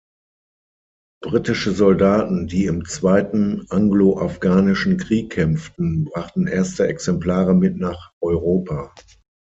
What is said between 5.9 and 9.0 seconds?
brachten erste Exemplare mit nach Europa.